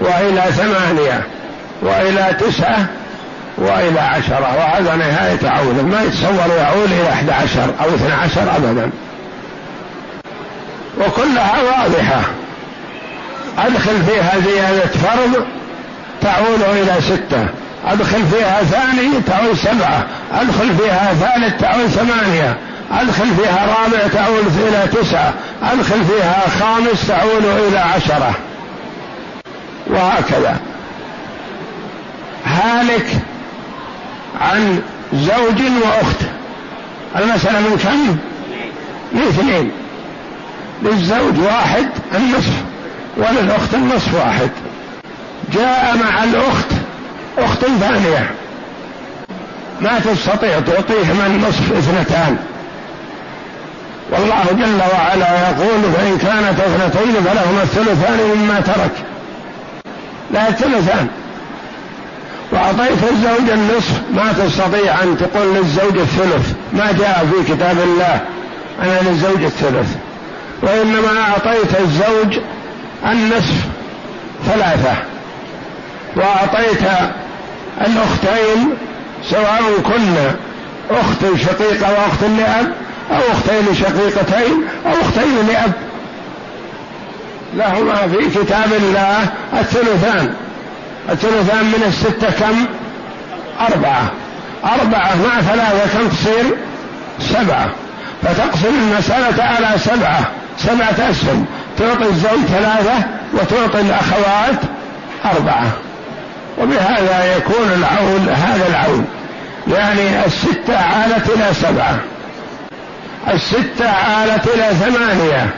وإلى 0.00 0.40
ثمانية 0.40 1.26
وإلى 1.82 2.36
تسعة 2.40 2.86
وإلى 3.58 4.00
عشرة 4.00 4.56
وهذا 4.58 4.96
نهاية 4.96 5.48
عونه 5.48 5.82
ما 5.82 6.02
يتصور 6.02 6.56
يعول 6.56 6.84
إلى 6.84 7.12
أحد 7.12 7.30
عشر 7.30 7.74
أو 7.80 7.94
اثنى 7.94 8.12
عشر 8.12 8.56
أبدا. 8.56 8.90
وكلها 11.00 11.62
واضحة. 11.62 12.20
أدخل 13.58 14.02
فيها 14.06 14.40
زيادة 14.40 14.86
فرض 14.86 15.44
تعود 16.20 16.62
إلى 16.62 16.94
ستة. 17.00 17.46
أدخل 17.86 18.26
فيها 18.26 18.62
ثاني 18.62 19.20
تعود 19.26 19.56
سبعة. 19.56 20.06
أدخل 20.34 20.76
فيها 20.76 21.14
ثالث 21.14 21.60
تعود 21.60 21.86
ثمانية. 21.86 22.58
أدخل 22.92 23.26
فيها 23.36 23.66
رابع 23.66 24.08
تعود 24.14 24.46
إلى 24.68 24.86
تسعة. 24.92 25.34
أدخل 25.62 26.04
فيها 26.04 26.44
خامس 26.60 27.06
تعود 27.08 27.44
إلى 27.44 27.78
عشرة. 27.78 28.32
وهكذا. 29.86 30.56
هالك 32.44 33.06
عن 34.40 34.80
زوج 35.14 35.62
وأخت. 35.82 36.20
المسألة 37.16 37.60
من 37.60 37.78
كم؟ 37.84 38.16
من 39.12 39.22
اثنين. 39.28 39.72
للزوج 40.82 41.38
واحد 41.38 41.88
النصف 42.14 42.52
وللأخت 43.16 43.74
النصف 43.74 44.14
واحد. 44.14 44.50
جاء 45.54 45.96
مع 46.04 46.24
الأخت 46.24 46.70
أخت 47.38 47.64
ثانية. 47.80 48.30
ما 49.80 49.98
تستطيع 49.98 50.60
تعطيهما 50.60 51.26
النصف 51.26 51.72
اثنتان. 51.78 52.36
والله 54.10 54.44
جل 54.50 54.80
وعلا 54.92 55.50
يقول 55.50 55.92
فإن 55.96 56.18
كانت 56.18 56.60
اثنتين 56.60 57.14
فلهما 57.14 57.62
الثلثان 57.62 58.18
مما 58.36 58.60
ترك. 58.60 59.04
لا 60.30 60.48
الثلثان. 60.48 61.08
وأعطيت 62.52 63.02
الزوج 63.12 63.50
النصف 63.50 64.00
ما 64.14 64.32
تستطيع 64.32 65.02
أن 65.02 65.18
تقول 65.18 65.54
للزوج 65.54 65.98
الثلث. 65.98 66.52
ما 66.72 66.92
جاء 66.92 67.26
في 67.32 67.54
كتاب 67.54 67.76
الله 67.78 68.20
أنا 68.82 69.08
للزوج 69.08 69.42
الثلث. 69.44 69.96
وإنما 70.62 71.20
أعطيت 71.20 71.80
الزوج 71.80 72.38
النصف 73.06 73.56
ثلاثة 74.46 74.94
وأعطيت 76.16 76.82
الأختين 77.80 78.74
سواء 79.30 79.80
كنا 79.84 80.34
أخت 80.90 81.36
شقيقة 81.36 81.92
وأخت 81.92 82.22
لأب 82.22 82.72
أو 83.10 83.32
أختين 83.32 83.74
شقيقتين 83.74 84.64
أو 84.86 84.92
أختين 84.92 85.46
لأب. 85.48 85.72
لهما 87.54 88.08
في 88.08 88.40
كتاب 88.40 88.72
الله 88.72 89.26
الثلثان. 89.60 90.34
الثلثان 91.10 91.64
من 91.64 91.82
الستة 91.86 92.30
كم؟ 92.30 92.64
أربعة. 93.60 94.10
أربعة 94.64 95.14
مع 95.16 95.40
ثلاثة 95.40 95.98
كم 95.98 96.08
تصير؟ 96.08 96.56
سبعة. 97.20 97.70
فتقسم 98.22 98.74
المسألة 98.74 99.44
على 99.44 99.78
سبعة. 99.78 100.30
سبعة 100.58 101.10
أسهم. 101.10 101.46
تعطي 101.78 102.08
الزوج 102.08 102.40
ثلاثة 102.48 103.04
وتعطي 103.32 103.80
الأخوات 103.80 104.60
أربعة. 105.24 105.72
وبهذا 106.58 107.36
يكون 107.36 107.72
العون 107.76 108.28
هذا 108.28 108.66
العون. 108.68 109.06
يعني 109.68 110.26
الستة 110.26 110.78
عالت 110.78 111.30
إلى 111.30 111.54
سبعة. 111.54 111.98
الستة 113.34 113.90
عالت 113.90 114.46
إلى 114.46 114.70
ثمانية. 114.74 115.50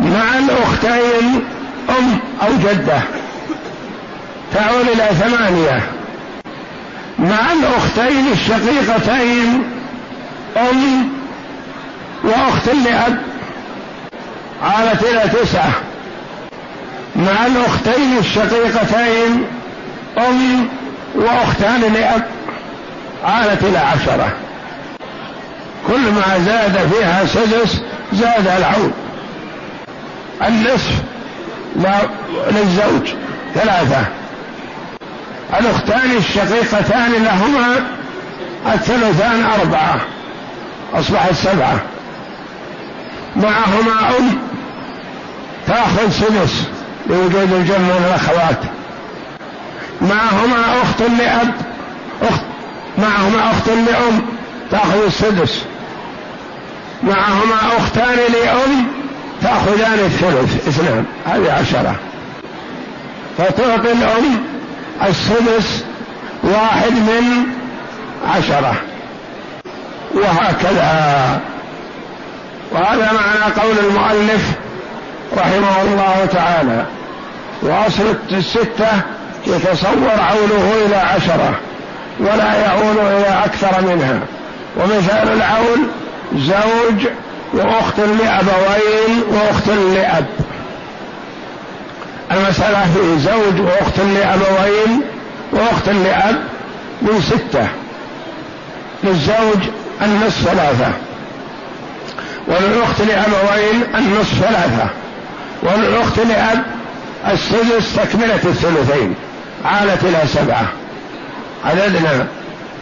مع 0.00 0.38
الأختين 0.38 1.44
أم 1.88 2.18
أو 2.42 2.48
جدة. 2.56 3.00
تعول 4.54 4.88
إلى 4.94 5.08
ثمانية. 5.14 5.80
مع 7.18 7.52
الأختين 7.52 8.32
الشقيقتين 8.32 9.62
أم 10.56 11.08
وأخت 12.24 12.68
لأب. 12.68 13.31
عالت 14.62 15.02
إلى 15.02 15.20
تسعة. 15.40 15.72
مع 17.16 17.46
الأختين 17.46 18.18
الشقيقتين 18.18 19.46
أم 20.18 20.68
وأختان 21.14 21.80
لأب 21.80 22.26
عالت 23.24 23.64
إلى 23.64 23.78
عشرة. 23.78 24.32
كل 25.86 26.00
ما 26.00 26.38
زاد 26.38 26.88
فيها 26.92 27.26
سدس 27.26 27.82
زاد 28.12 28.46
العود 28.46 28.92
النصف 30.42 31.02
للزوج 32.50 33.14
ثلاثة. 33.54 34.04
الأختان 35.60 36.16
الشقيقتان 36.16 37.12
لهما 37.12 37.76
الثلثان 38.74 39.44
أربعة 39.60 40.00
أصبحت 40.94 41.34
سبعة. 41.34 41.80
معهما 43.36 44.18
أم 44.18 44.38
تأخذ 45.66 46.10
سدس 46.10 46.66
لوجود 47.06 47.52
الجمع 47.52 47.78
من 47.78 48.04
الأخوات 48.08 48.58
معهما 50.00 50.82
أخت 50.82 51.02
لأب 51.02 51.54
أخت 52.22 52.42
معهما 52.98 53.50
أخت 53.50 53.68
لأم 53.68 54.22
تأخذ 54.70 55.04
السدس. 55.04 55.62
معهما 57.02 57.56
أختان 57.78 58.18
لأم 58.32 58.86
تأخذان 59.42 59.98
الثلث 59.98 60.68
اثنان. 60.68 61.04
هذه 61.26 61.52
عشرة. 61.52 61.96
فتعطي 63.38 63.92
الأم 63.92 64.44
السدس 65.02 65.84
واحد 66.42 66.92
من 66.92 67.46
عشرة. 68.28 68.74
وهكذا. 70.14 71.40
وهذا 72.72 73.12
معنى 73.12 73.52
قول 73.60 73.78
المؤلف 73.88 74.42
رحمه 75.36 75.82
الله 75.82 76.28
تعالى. 76.32 76.84
وأصل 77.62 78.14
الستة 78.32 79.02
يتصور 79.46 80.10
عوله 80.10 80.72
إلى 80.86 80.96
عشرة 80.96 81.54
ولا 82.20 82.54
يعول 82.54 82.98
إلى 82.98 83.44
أكثر 83.44 83.80
منها. 83.82 84.20
ومثال 84.76 85.32
العول 85.32 85.78
زوج 86.36 87.06
وأخت 87.54 87.98
لأبوين 87.98 89.22
وأخت 89.30 89.68
لأب. 89.68 90.26
المسألة 92.32 92.84
في 92.94 93.18
زوج 93.18 93.60
وأخت 93.60 93.98
لأبوين 93.98 95.02
وأخت 95.52 95.88
لأب 95.88 96.42
من 97.02 97.22
ستة. 97.22 97.68
للزوج 99.04 99.68
النصف 100.02 100.48
ثلاثة 100.48 100.92
وللأخت 102.48 103.00
لأبوين 103.00 103.82
النصف 103.94 104.34
ثلاثة. 104.40 105.01
وللأخت 105.62 106.18
لأب 106.18 106.62
السدس 107.32 107.96
تكملة 107.96 108.34
الثلثين 108.34 109.14
عالت 109.64 110.04
إلى 110.04 110.18
سبعة. 110.26 110.66
عددنا 111.64 112.26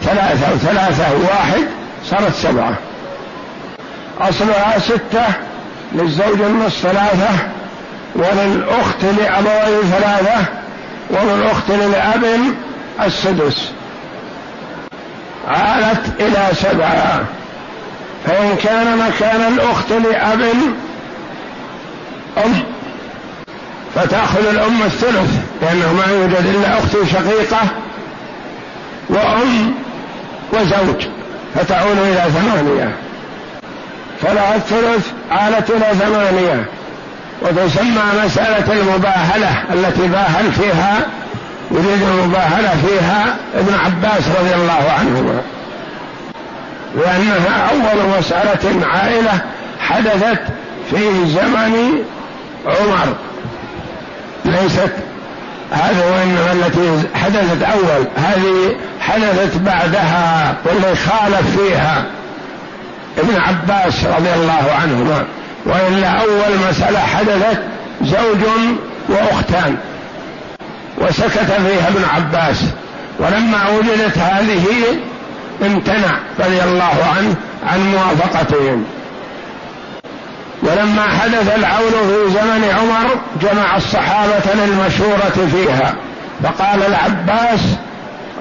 ثلاثة 0.01 0.53
وثلاثة 0.53 1.05
واحد 1.23 1.65
صارت 2.05 2.35
سبعة. 2.35 2.73
أصلها 4.21 4.79
ستة 4.79 5.25
للزوج 5.91 6.41
النصف 6.41 6.81
ثلاثة 6.81 7.29
وللأخت 8.15 9.03
لأبوين 9.03 9.81
ثلاثة 9.91 10.45
وللأخت 11.09 11.69
للأب 11.69 12.23
السدس. 13.05 13.71
عالت 15.47 16.21
إلى 16.21 16.47
سبعة. 16.53 17.23
فإن 18.25 18.55
كان 18.63 18.97
مكان 18.97 19.53
الأخت 19.53 19.91
لأب 19.91 20.41
أم 22.45 22.63
فتأخذ 23.95 24.47
الأم 24.49 24.81
الثلث 24.81 25.37
لأنه 25.61 25.93
ما 25.93 26.13
يوجد 26.13 26.45
إلا 26.55 26.79
أخت 26.79 26.91
شقيقة 27.11 27.61
وأم 29.09 29.73
وزوج 30.53 31.07
فتعود 31.55 31.97
إلى 31.97 32.23
ثمانية 32.31 32.95
فلها 34.21 34.55
الثلث 34.55 35.07
عالت 35.31 35.69
إلى 35.69 35.85
ثمانية 35.99 36.65
وتسمى 37.41 38.01
مسألة 38.25 38.73
المباهلة 38.73 39.63
التي 39.73 40.07
باهل 40.07 40.51
فيها 40.51 40.99
يريد 41.71 42.01
المباهلة 42.01 42.69
فيها 42.87 43.35
ابن 43.55 43.73
عباس 43.73 44.23
رضي 44.39 44.55
الله 44.55 44.91
عنهما. 44.99 45.41
لأنها 46.95 47.69
أول 47.71 48.19
مسألة 48.19 48.87
عائلة 48.87 49.41
حدثت 49.79 50.41
في 50.89 51.25
زمن 51.25 52.03
عمر. 52.65 53.15
ليست 54.45 54.91
هذا 55.71 56.05
وإنما 56.05 56.51
التي 56.51 57.07
حدثت 57.13 57.63
أول. 57.63 58.07
هذه 58.15 58.75
حدثت 59.01 59.57
بعدها 59.57 60.55
واللي 60.65 60.95
خالف 60.95 61.57
فيها 61.57 62.05
ابن 63.17 63.39
عباس 63.39 64.05
رضي 64.05 64.33
الله 64.33 64.71
عنهما. 64.81 65.25
وإلا 65.65 66.07
أول 66.07 66.69
مسألة 66.69 66.99
حدثت 66.99 67.59
زوج 68.01 68.43
وأختان. 69.09 69.77
وسكت 70.97 71.51
فيها 71.51 71.87
ابن 71.87 72.05
عباس. 72.15 72.63
ولما 73.19 73.69
وجدت 73.69 74.17
هذه 74.17 74.65
امتنع 75.61 76.19
رضي 76.39 76.63
الله 76.63 76.95
عنه 77.17 77.35
عن 77.67 77.91
موافقتهم. 77.91 78.85
ولما 80.63 81.01
حدث 81.01 81.55
العون 81.55 81.91
في 81.91 82.33
زمن 82.33 82.69
عمر 82.79 83.09
جمع 83.41 83.77
الصحابة 83.77 84.65
للمشورة 84.65 85.47
فيها. 85.51 85.95
فقال 86.43 86.83
العباس 86.83 87.59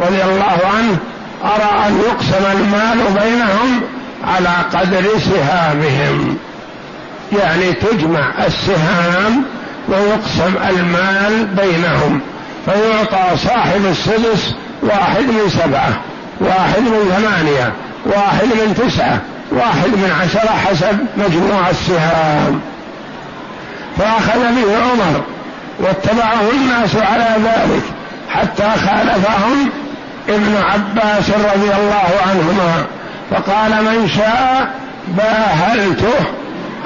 رضي 0.00 0.22
الله 0.22 0.58
عنه 0.76 0.96
أرى 1.44 1.86
أن 1.88 2.00
يقسم 2.00 2.44
المال 2.52 2.98
بينهم 3.22 3.80
على 4.24 4.48
قدر 4.74 5.04
سهامهم. 5.18 6.36
يعني 7.40 7.72
تجمع 7.72 8.32
السهام 8.46 9.44
ويقسم 9.88 10.54
المال 10.68 11.46
بينهم. 11.46 12.20
فيعطى 12.64 13.36
صاحب 13.36 13.86
السدس 13.90 14.54
واحد 14.82 15.22
من 15.22 15.48
سبعة 15.48 16.00
واحد 16.40 16.80
من 16.80 17.12
ثمانية 17.16 17.72
واحد 18.06 18.46
من 18.46 18.74
تسعة. 18.74 19.20
واحد 19.52 19.88
من 19.88 20.12
عشرة 20.22 20.50
حسب 20.66 20.98
مجموع 21.16 21.70
السهام. 21.70 22.60
فأخذ 23.98 24.38
به 24.38 24.76
عمر 24.76 25.22
واتبعه 25.78 26.50
الناس 26.52 26.96
على 26.96 27.36
ذلك 27.44 27.82
حتى 28.30 28.70
خالفهم 28.86 29.70
ابن 30.28 30.56
عباس 30.56 31.30
رضي 31.30 31.74
الله 31.78 32.10
عنهما. 32.28 32.84
فقال 33.30 33.84
من 33.84 34.08
شاء 34.08 34.70
باهلته 35.08 36.18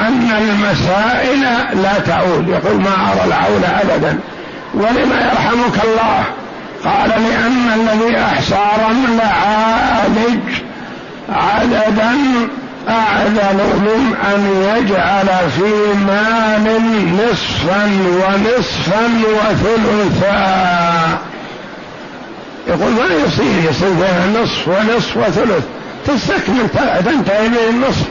أن 0.00 0.31
المسائل 0.38 1.40
لا 1.83 1.98
تعود. 2.07 2.48
يقول 2.48 2.81
ما 2.81 3.12
أرى 3.12 3.24
العول 3.27 3.64
أبدا. 3.83 4.18
ولما 4.74 5.20
يرحمك 5.20 5.85
الله؟ 5.85 6.24
قال 6.85 7.09
لأن 7.09 7.81
الذي 7.81 8.18
أحصى 8.18 8.62
رمل 8.88 9.20
عالج 9.20 10.63
عددا 11.28 12.10
أعدل 12.88 13.56
من 13.56 14.16
أن 14.34 14.72
يجعل 14.76 15.50
في 15.50 15.98
مال 16.06 16.66
نصفا 17.16 17.84
ونصفا 18.04 19.10
وثلثا. 19.24 21.18
يقول 22.68 22.92
ما 22.92 23.04
يصير؟ 23.26 23.70
يصير 23.70 23.94
فيها 23.96 24.42
نصف 24.42 24.68
ونصف 24.68 25.16
وثلث. 25.16 25.64
تستكمل 26.06 26.68
تنتهي 27.04 27.48
به 27.48 27.70
النصف. 27.70 28.08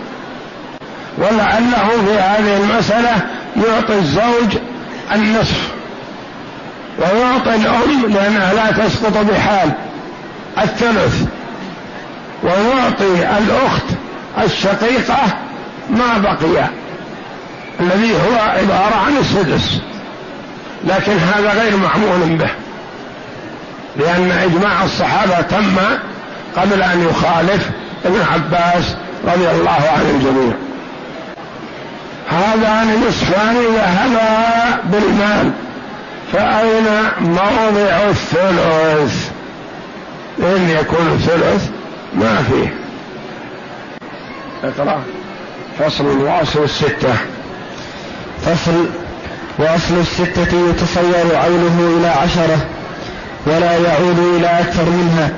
ولعله 1.18 1.90
في 2.06 2.20
هذه 2.20 2.58
المسألة 2.58 3.16
يعطي 3.56 3.94
الزوج 3.94 4.58
النصف. 5.16 5.68
ويعطي 7.00 7.56
الأم 7.56 8.14
لأنها 8.14 8.54
لا 8.54 8.72
تسقط 8.72 9.18
بحال. 9.18 9.72
الثلث. 10.64 11.24
ويعطي 12.44 13.38
الأخت 13.38 13.86
الشقيقة 14.44 15.20
ما 15.90 16.18
بقي 16.18 16.68
الذي 17.80 18.14
هو 18.14 18.36
عبارة 18.40 18.96
عن 19.06 19.18
السدس. 19.18 19.80
لكن 20.88 21.18
هذا 21.18 21.54
غير 21.62 21.78
معمول 21.78 22.38
به 22.38 22.50
لأن 23.98 24.32
إجماع 24.32 24.84
الصحابة 24.84 25.42
تم 25.42 25.78
قبل 26.56 26.84
أن 26.84 27.08
يخالف 27.10 27.70
ابن 28.06 28.22
عباس 28.34 28.96
رضي 29.28 29.52
الله 29.52 29.90
عن 29.98 30.06
الجميع. 30.16 30.54
هذان 32.30 33.04
نصفان 33.08 33.56
ذهبا 33.76 34.80
بالمال 34.84 35.52
فأين 36.34 36.86
موضع 37.22 38.10
الثلث؟ 38.10 39.30
إن 40.40 40.70
يكون 40.70 41.08
الثلث 41.14 41.70
ما 42.16 42.44
فيه 42.44 42.74
اقرأ. 44.64 45.04
فصل 45.80 46.06
وأصل 46.06 46.64
الستة. 46.64 47.14
فصل 48.46 48.86
وأصل 49.60 50.00
الستة 50.00 50.70
يتصور 50.70 51.36
عوله 51.36 51.98
إلى 52.00 52.08
عشرة 52.08 52.58
ولا 53.46 53.78
يعود 53.78 54.20
إلى 54.38 54.60
أكثر 54.60 54.84
منها. 54.90 55.30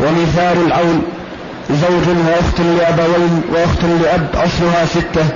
ومثال 0.00 0.66
العول 0.66 1.00
زوج 1.70 2.16
وأخت 2.26 2.60
لأبوين 2.60 3.42
وأخت 3.52 3.84
لأب 4.02 4.28
أصلها 4.34 4.84
ستة. 4.84 5.28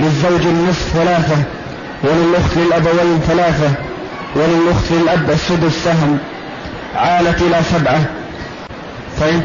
للزوج 0.00 0.40
النصف 0.40 0.88
ثلاثة 0.94 1.36
وللأخت 2.02 2.56
للأبوين 2.56 3.20
ثلاثة 3.28 3.70
وللأخت 4.36 4.92
للأب 4.92 5.30
السدس 5.30 5.84
سهم. 5.84 6.18
عالت 6.96 7.42
إلى 7.42 7.60
سبعة. 7.72 8.00
فإن, 9.20 9.42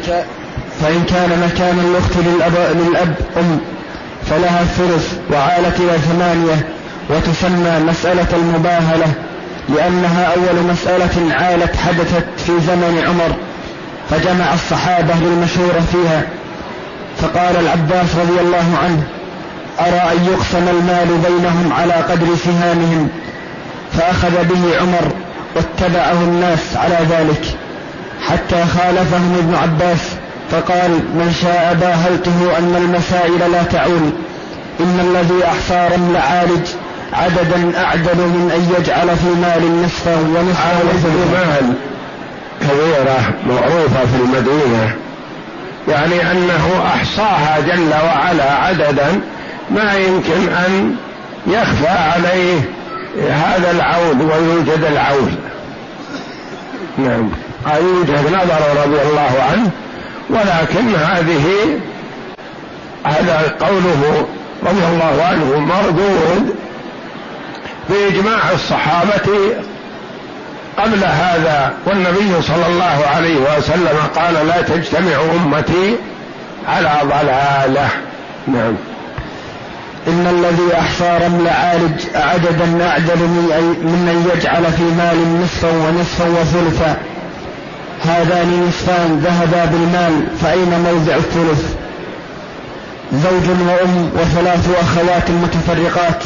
فإن 0.82 1.04
كان 1.04 1.30
مكان 1.46 1.78
الأخت 1.78 2.16
للأب, 2.16 2.76
للأب 2.76 3.14
أم 3.36 3.60
فلها 4.30 4.60
الثلث 4.60 5.14
إلى 5.80 5.98
ثمانية 5.98 6.68
وتسمى 7.10 7.90
مسألة 7.90 8.26
المباهلة 8.32 9.06
لأنها 9.68 10.34
أول 10.34 10.64
مسألة 10.70 11.34
عالت 11.34 11.76
حدثت 11.76 12.24
في 12.36 12.52
زمن 12.66 13.04
عمر 13.08 13.36
فجمع 14.10 14.54
الصحابة 14.54 15.14
للمشورة 15.14 15.84
فيها. 15.92 16.22
فقال 17.22 17.56
العباس 17.56 18.16
رضي 18.16 18.40
الله 18.40 18.78
عنه 18.84 19.02
أرى 19.80 20.12
أن 20.12 20.26
يقسم 20.32 20.68
المال 20.68 21.08
بينهم 21.08 21.72
على 21.72 21.92
قدر 21.92 22.26
سهامهم 22.44 23.08
فأخذ 23.92 24.44
به 24.44 24.80
عمر 24.80 25.12
واتبعه 25.56 26.12
الناس 26.12 26.76
على 26.76 26.98
ذلك 27.10 27.44
حتى 28.28 28.64
خالفهم 28.64 29.34
ابن 29.38 29.54
عباس 29.54 30.00
فقال 30.50 30.90
من 30.90 31.34
شاء 31.42 31.76
باهلته 31.80 32.58
أن 32.58 32.76
المسائل 32.76 33.52
لا 33.52 33.62
تعول. 33.62 34.10
إن 34.80 35.00
الذي 35.00 35.44
أحصى 35.44 35.88
رمل 35.94 36.16
عالج 36.16 36.66
عددا 37.12 37.84
أعدل 37.84 38.16
من 38.16 38.50
أن 38.54 38.74
يجعل 38.78 39.16
في 39.16 39.28
مال 39.42 39.82
نصفا 39.82 40.16
ونصفا 40.16 41.08
مال 41.32 41.74
كبيرة 42.60 43.34
معروفة 43.46 44.06
في 44.06 44.22
المدينة. 44.22 44.96
يعني 45.88 46.32
أنه 46.32 46.82
أحصاها 46.86 47.60
جل 47.60 47.90
وعلا 48.04 48.52
عددا 48.52 49.20
ما 49.70 49.94
يمكن 49.94 50.52
أن 50.52 50.96
يخفى 51.46 51.88
عليه 51.88 52.60
هذا 53.30 53.70
العود 53.70 54.20
ويوجد 54.20 54.84
العود. 54.84 55.34
نعم. 56.98 57.30
يوجد 57.66 58.26
نظر 58.26 58.84
رضي 58.84 59.02
الله 59.02 59.42
عنه. 59.52 59.70
ولكن 60.30 60.94
هذه 60.94 61.78
هذا 63.04 63.54
قوله 63.60 64.26
رضي 64.62 64.84
الله 64.92 65.24
عنه 65.30 65.58
مردود 65.58 66.54
بإجماع 67.90 68.50
الصحابة 68.54 69.54
قبل 70.78 71.04
هذا 71.04 71.72
والنبي 71.86 72.42
صلى 72.42 72.66
الله 72.66 73.06
عليه 73.16 73.36
وسلم 73.36 73.98
قال 74.16 74.46
لا 74.46 74.62
تجتمع 74.62 75.16
أمتي 75.36 75.96
على 76.68 76.92
ضلالة. 77.04 77.88
نعم. 78.46 78.74
إن 80.08 80.26
الذي 80.26 80.78
أحصى 80.80 81.18
رمل 81.26 81.48
عالج 81.48 82.00
عددا 82.14 82.86
أعدل 82.86 83.18
من 83.18 84.08
أن 84.08 84.30
يجعل 84.34 84.64
في 84.64 84.82
مال 84.82 85.42
نصفا 85.42 85.68
ونصفا 85.70 86.28
وثلثا. 86.28 86.96
هذان 88.04 88.66
نصفان 88.68 89.20
ذهبا 89.24 89.64
بالمال 89.64 90.26
فأين 90.42 90.80
موضع 90.80 91.16
الثلث؟ 91.16 91.74
زوج 93.12 93.48
وأم 93.48 94.10
وثلاث 94.14 94.68
أخوات 94.80 95.30
متفرقات. 95.30 96.22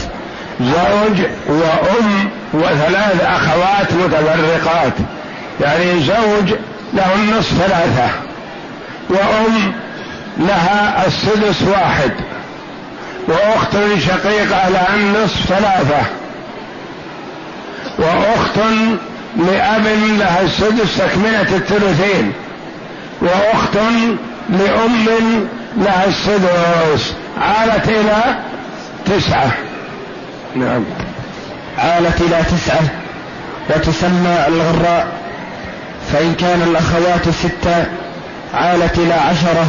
زوج 0.60 1.26
وأم 1.48 2.30
وثلاث 2.54 3.22
أخوات 3.22 3.92
متفرقات. 3.92 4.92
يعني 5.60 6.00
زوج 6.00 6.54
له 6.94 7.14
النصف 7.14 7.52
ثلاثة 7.58 8.08
وأم 9.10 9.72
لها 10.38 11.06
السدس 11.06 11.62
واحد 11.62 12.12
وأخت 13.28 13.72
شقيقة 13.98 14.68
لها 14.68 14.94
النصف 14.94 15.46
ثلاثة 15.48 16.02
وأخت 17.98 18.58
لأب 19.36 19.86
لها 20.18 20.40
السدس 20.42 20.98
تكملة 20.98 21.56
الثلثين 21.56 22.32
وأخت 23.20 23.76
لأم 24.48 25.06
لها 25.76 26.04
السدس 26.06 27.14
عالت 27.40 27.88
إلى 27.88 28.22
تسعة. 29.06 29.52
نعم. 30.56 30.84
عالت 31.78 32.20
إلى 32.20 32.42
تسعة 32.42 32.80
وتسمى 33.70 34.44
الغراء 34.48 35.06
فإن 36.12 36.34
كان 36.34 36.62
الأخوات 36.62 37.28
ستة 37.28 37.84
عالت 38.54 38.98
إلى 38.98 39.14
عشرة. 39.14 39.66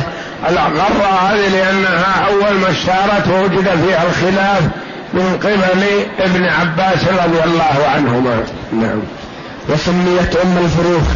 الغراء 0.49 1.29
هذه 1.29 1.47
لأنها 1.49 2.27
أول 2.27 2.53
ما 2.57 2.71
اشتهرت 2.71 3.27
وجد 3.27 3.69
فيها 3.85 4.03
الخلاف 4.03 4.63
من 5.13 5.39
قبل 5.43 5.83
ابن 6.19 6.45
عباس 6.45 7.07
رضي 7.07 7.43
الله 7.43 7.87
عنهما. 7.95 8.43
نعم. 8.71 9.01
وسميت 9.69 10.35
أم 10.35 10.57
الفروخ 10.57 11.07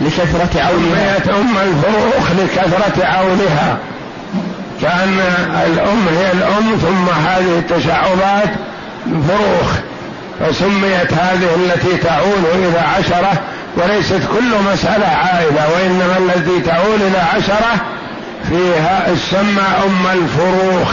لكثرة 0.00 0.60
عونها. 0.60 1.18
سميت 1.18 1.28
أم 1.28 1.56
الفروخ 1.56 2.30
لكثرة 2.38 3.06
عونها. 3.06 3.78
كأن 4.82 5.20
الأم 5.66 6.06
هي 6.18 6.32
الأم 6.32 6.76
ثم 6.76 7.20
هذه 7.26 7.58
التشعبات 7.58 8.50
فروخ. 9.28 9.72
فسميت 10.40 11.12
هذه 11.12 11.48
التي 11.56 11.96
تعول 11.96 12.44
إلى 12.54 12.78
عشرة 12.78 13.32
وليست 13.76 14.20
كل 14.32 14.72
مسألة 14.72 15.06
عائلة 15.06 15.68
وإنما 15.74 16.16
التي 16.18 16.60
تعول 16.60 16.96
إلى 17.00 17.18
عشرة 17.18 17.74
فيها 18.48 19.08
السمى 19.12 19.66
أم 19.86 20.06
الفروخ. 20.06 20.92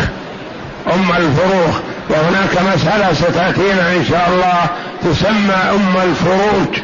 أم 0.94 1.12
الفروخ. 1.12 1.80
وهناك 2.10 2.76
مسألة 2.76 3.14
ستأتينا 3.14 3.92
إن 3.92 4.06
شاء 4.10 4.30
الله 4.34 4.66
تسمى 5.06 5.56
أم 5.74 5.96
الفروج. 6.10 6.80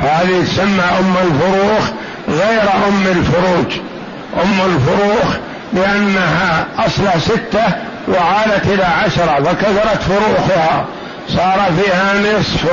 هذه 0.00 0.44
تسمى 0.44 0.84
أم 1.00 1.14
الفروخ 1.26 1.90
غير 2.28 2.62
أم 2.88 3.06
الفروج. 3.06 3.80
أم 4.44 4.60
الفروخ 4.66 5.36
لأنها 5.72 6.66
أصل 6.78 7.20
ستة 7.20 7.64
وعالت 8.08 8.66
إلى 8.66 8.84
عشرة 8.84 9.42
فكثرت 9.42 10.02
فروخها. 10.02 10.84
صار 11.28 11.72
فيها 11.82 12.14
نصف 12.14 12.64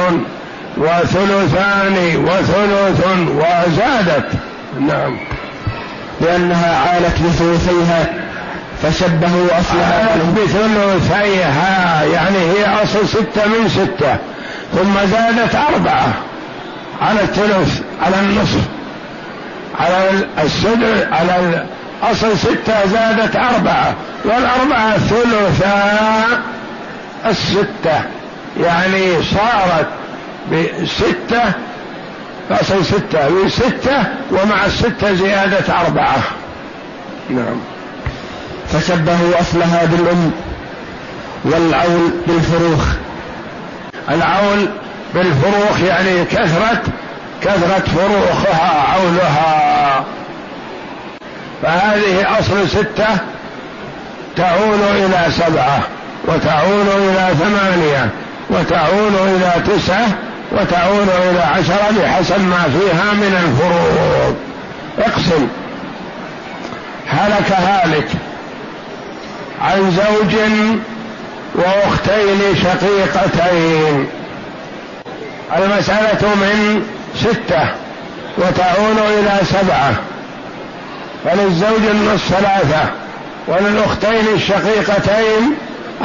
وثلثان 0.78 2.26
وثلث 2.26 3.08
وزادت. 3.30 4.32
نعم. 4.80 5.18
لأنها 6.22 6.76
عالت 6.76 7.20
بثلثيها 7.20 8.06
فشبهوا 8.84 9.60
أصلها. 9.60 10.16
بثلثيها 10.38 12.04
يعني 12.04 12.38
هي 12.38 12.84
أصل 12.84 13.08
ستة 13.08 13.48
من 13.48 13.70
ستة. 13.70 14.18
ثم 14.74 14.94
زادت 15.12 15.56
أربعة 15.56 16.14
على 17.02 17.22
الثلث 17.22 17.82
على 18.02 18.20
النصف. 18.20 18.62
على 19.80 20.10
السدس 20.44 21.08
على 21.12 21.66
أصل 22.04 22.38
ستة 22.38 22.86
زادت 22.86 23.36
أربعة 23.36 23.96
والأربعة 24.26 24.98
ثلثا 24.98 25.98
الستة. 27.26 28.02
يعني 28.62 29.24
صارت 29.24 29.88
بستة 30.52 31.54
أصل 32.52 32.86
ستة 32.86 33.46
بستة 33.46 34.04
ومع 34.32 34.66
الستة 34.66 35.14
زيادة 35.14 35.80
أربعة. 35.80 36.18
نعم. 37.30 37.60
فشبهوا 38.72 39.42
أصلها 39.42 39.86
بالأم 39.86 40.32
والعول 41.46 42.12
بالفروخ. 42.28 42.86
العول 44.10 44.70
بالفروخ 45.14 45.80
يعني 45.88 46.26
كثرة 46.26 46.82
كثرة 47.42 47.84
فروخها 47.96 48.94
عولها 48.94 50.04
فهذه 51.64 52.40
أصل 52.40 52.70
ستة 52.70 53.08
تعول 54.36 54.80
إلى 54.96 55.32
سبعة 55.32 55.80
وتعول 56.28 56.88
إلى 56.88 57.36
ثمانية 57.40 58.10
وتعول 58.50 59.14
إلى 59.28 59.64
تسعة 59.68 60.08
وتعول 60.52 61.08
إلى 61.30 61.42
عشرة 61.42 62.02
بحسب 62.02 62.42
ما 62.42 62.64
فيها 62.64 63.14
من 63.14 63.36
الفروض. 63.44 64.36
اقسم. 65.00 65.48
هلك 67.08 67.52
هالك 67.52 68.08
عن 69.62 69.92
زوج 69.92 70.36
وأختين 71.56 72.56
شقيقتين. 72.64 74.08
المسألة 75.58 76.36
من 76.36 76.88
ستة 77.16 77.70
وتعود 78.38 78.98
إلى 78.98 79.40
سبعة. 79.46 79.94
فللزوج 81.26 81.86
النصف 81.92 82.28
ثلاثة 82.28 82.90
وللأختين 83.48 84.36
الشقيقتين 84.36 85.58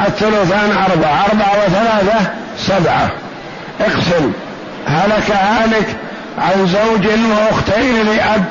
الثلثان 0.07 0.71
أربعة. 0.91 1.25
أربعة 1.31 1.65
وثلاثة 1.65 2.31
سبعة. 2.57 3.11
اقسم. 3.81 4.31
هلك 4.87 5.31
هالك 5.31 5.95
عن 6.37 6.67
زوج 6.67 7.07
وأختين 7.07 8.05
لأب. 8.05 8.45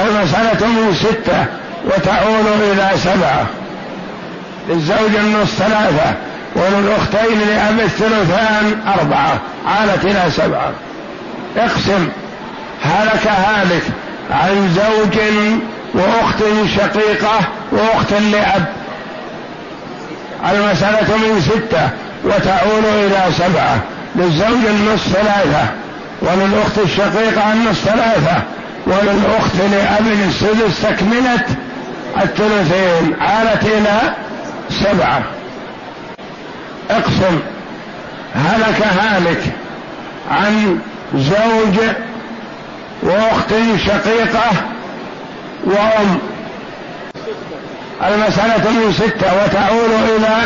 المسألة 0.00 0.66
من 0.66 0.94
ستة 0.94 1.44
وتعود 1.86 2.46
إلى 2.62 2.90
سبعة. 3.04 3.46
للزوج 4.68 5.14
النصف 5.18 5.58
ثلاثة 5.58 6.14
وللأختين 6.54 7.38
لأب 7.48 7.80
الثلثان 7.80 8.80
أربعة 8.98 9.40
عالت 9.66 10.04
إلى 10.04 10.30
سبعة. 10.30 10.72
اقسم 11.56 12.08
هلك 12.82 13.26
هالك 13.26 13.82
عن 14.30 14.74
زوج 14.76 15.18
وأخت 15.94 16.38
شقيقة 16.76 17.38
وأخت 17.72 18.12
لأب. 18.12 18.64
المسألة 20.50 21.16
من 21.16 21.40
ستة 21.40 21.90
وتعود 22.24 22.84
إلى 22.84 23.32
سبعة 23.38 23.82
للزوج 24.16 24.66
النصف 24.66 25.08
ثلاثة 25.08 25.68
وللأخت 26.22 26.78
الشقيقة 26.84 27.52
النصف 27.52 27.84
ثلاثة 27.84 28.42
وللأخت 28.86 29.56
لأب 29.70 30.06
السدس 30.28 30.82
تكملة 30.82 31.44
الثلثين 32.22 33.16
عالت 33.20 33.64
إلى 33.64 34.14
سبعة. 34.70 35.22
اقسم 36.90 37.40
هلك 38.34 38.82
هالك 38.82 39.42
عن 40.30 40.78
زوج 41.14 41.78
واخت 43.02 43.54
شقيقة 43.86 44.50
وأم. 45.64 46.18
المسألة 48.06 48.70
من 48.70 48.92
ستة 48.92 49.44
وتعود 49.44 49.90
إلى 50.16 50.36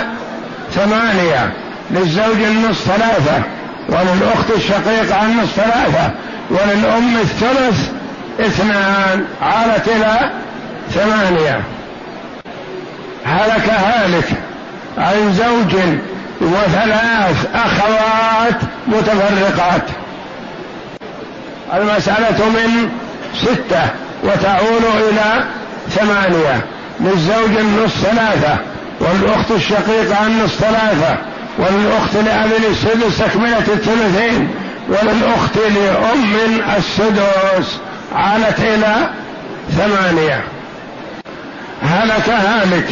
ثمانية. 0.75 1.53
للزوج 1.91 2.43
النصف 2.43 2.85
ثلاثة 2.85 3.43
وللأخت 3.89 4.51
الشقيقة 4.57 5.23
النصف 5.23 5.55
ثلاثة 5.57 6.11
وللأم 6.51 7.17
الثلث 7.17 7.91
اثنان 8.41 9.25
عالت 9.43 9.89
إلى 9.89 10.31
ثمانية. 10.91 11.61
هلك 13.25 13.69
هالك 13.69 14.29
عن 14.99 15.33
زوج 15.33 15.81
وثلاث 16.41 17.47
أخوات 17.55 18.61
متفرقات. 18.87 19.83
المسألة 21.75 22.49
من 22.49 22.91
ستة 23.35 23.83
وتعود 24.25 24.85
إلى 25.11 25.45
ثمانية. 25.91 26.65
للزوج 27.01 27.57
النصف 27.59 28.03
ثلاثة 28.03 28.57
والأخت 29.01 29.51
الشقيقة 29.51 30.27
النصف 30.27 30.61
ثلاثة 30.61 31.17
وللأخت 31.59 32.17
لأب 32.17 32.51
السدس 32.71 33.19
تكملة 33.19 33.59
الثلثين 33.59 34.49
وللأخت 34.89 35.57
لأم 35.57 36.37
السدس 36.77 37.79
عالت 38.15 38.61
إلى 38.61 38.95
ثمانية. 39.71 40.41
هلك 41.83 42.29
هالك. 42.29 42.89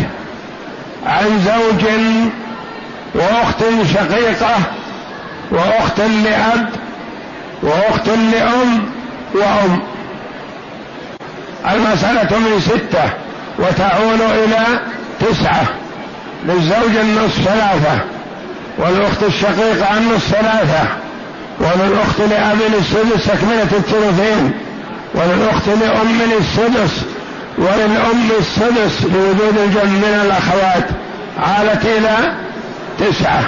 عن 1.06 1.40
زوج 1.44 1.84
وأخت 3.14 3.64
شقيقة 3.94 4.56
وأخت 5.50 6.00
لأب 6.00 6.68
وأخت 7.62 8.08
لأم 8.08 8.90
وأم. 9.34 9.82
المسألة 11.70 12.38
من 12.38 12.60
ستة 12.60 13.10
وتعود 13.58 14.20
إلى 14.20 14.80
تسعة 15.20 15.62
للزوج 16.46 16.96
النصف 16.96 17.44
ثلاثة 17.44 18.00
والأخت 18.78 19.22
الشقيقة 19.22 19.96
النصف 19.96 20.28
ثلاثة 20.28 20.82
وللأخت 21.58 22.20
لأب 22.20 22.58
السدس 22.78 23.26
تكمله 23.26 23.62
الثلثين 23.62 24.52
وللأخت 25.14 25.68
لأم 25.68 26.20
السدس 26.40 27.04
وللام 27.60 28.30
السدس 28.38 29.02
لوجود 29.04 29.58
الجمع 29.58 29.84
من 29.84 30.20
الأخوات 30.24 30.84
عالت 31.38 31.84
إلى 31.86 32.34
تسعة. 32.98 33.42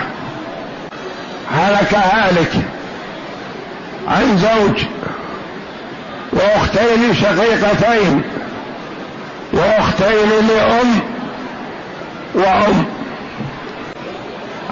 هلك 1.54 1.94
هالك 1.94 2.52
عن 4.08 4.38
زوج 4.38 4.82
وأختين 6.32 7.14
شقيقتين 7.14 8.22
وأختين 9.52 10.28
لأم 10.48 11.00
وأم. 12.34 12.84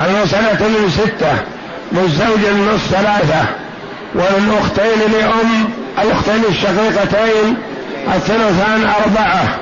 المسألة 0.02 0.68
من 0.68 0.90
ستة 0.90 1.32
للزوج 1.92 2.44
النصف 2.44 2.90
ثلاثة 2.90 3.44
وللأختين 4.14 5.12
لأم 5.12 5.68
الأختين 5.98 6.44
الشقيقتين 6.48 7.56
الثلثان 8.14 8.90
أربعة. 9.04 9.58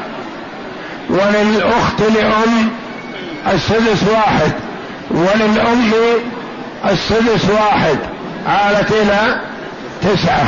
وللأخت 1.11 2.01
لأم 2.15 2.69
السدس 3.53 4.03
واحد. 4.13 4.53
وللأم 5.11 5.93
السدس 6.91 7.51
واحد. 7.51 7.99
عالت 8.47 8.93
إلى 8.93 9.41
تسعة. 10.03 10.47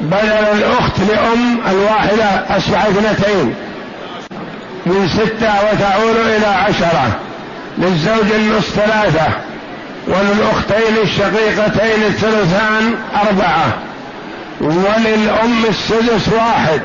بدل 0.00 0.46
الأخت 0.52 1.00
لأم 1.10 1.58
الواحدة 1.70 2.56
أصبح 2.56 2.84
اثنتين. 2.84 3.54
من 4.86 5.08
ستة 5.08 5.52
وتعود 5.54 6.16
إلى 6.16 6.46
عشرة. 6.46 7.16
للزوج 7.78 8.32
النصف 8.34 8.74
ثلاثة. 8.74 9.26
وللأختين 10.06 11.02
الشقيقتين 11.02 12.02
الثلثان 12.02 12.94
أربعة. 13.28 13.87
وللأم 14.60 15.64
السدس 15.68 16.28
واحد 16.28 16.80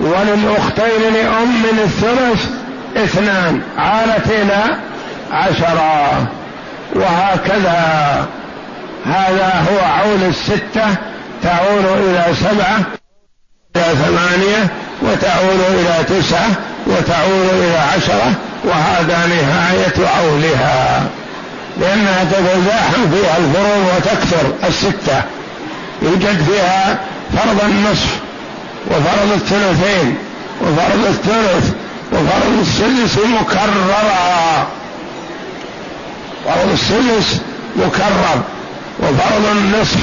وللأختين 0.00 1.12
لأم 1.14 1.62
من 1.62 1.78
الثلث 1.84 2.46
اثنان 2.96 3.62
عالت 3.78 4.26
إلى 4.30 4.78
عشرة. 5.30 6.26
وهكذا. 6.94 8.26
هذا 9.06 9.66
هو 9.70 9.78
عول 9.84 10.22
الستة 10.28 10.96
تعول 11.42 11.84
إلى 11.98 12.24
سبعة 12.34 12.78
إلى 13.76 13.96
ثمانية 14.04 14.70
وتعول 15.02 15.60
إلى 15.68 16.04
تسعة 16.04 16.48
وتعول 16.86 17.48
إلى 17.52 17.78
عشرة 17.78 18.32
وهذا 18.64 19.26
نهاية 19.26 20.08
عولها 20.08 21.04
لأنها 21.80 22.24
تتزاحم 22.24 23.10
فيها 23.10 23.36
الفروض 23.36 23.92
وتكثر 23.96 24.68
الستة. 24.68 25.22
يوجد 26.04 26.44
فيها 26.50 27.00
فرض 27.36 27.64
النصف 27.64 28.16
وفرض 28.86 29.32
الثلثين 29.32 30.16
وفرض 30.62 31.06
الثلث 31.06 31.72
وفرض 32.12 32.58
السدس 32.60 33.18
مكررا. 33.40 34.66
فرض 36.44 36.72
السدس 36.72 37.40
مكرر 37.76 38.42
وفرض 39.00 39.46
النصف 39.52 39.98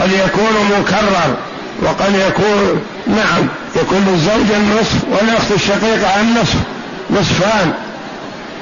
قد 0.00 0.12
يكون 0.12 0.80
مكرر 0.80 1.36
وقد 1.82 2.14
يكون 2.14 2.82
نعم 3.06 3.48
يكون 3.76 4.04
للزوج 4.08 4.56
النصف 4.56 5.04
والاخت 5.10 5.52
الشقيقة 5.54 6.20
النصف 6.20 6.56
نصفان 7.10 7.72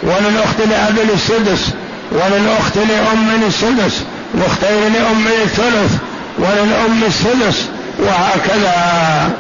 وللأخت 0.02 0.60
لاب 0.70 0.98
السدس 1.14 1.70
وللأخت 2.12 2.76
لأم 2.76 3.42
السدس. 3.46 4.04
الاختين 4.34 4.92
لأم 4.92 5.26
الثلث 5.42 5.92
وللأم 6.38 7.02
السدس 7.06 7.68
وهكذا. 7.98 9.30